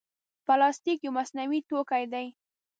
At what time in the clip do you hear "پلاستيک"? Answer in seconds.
0.45-0.99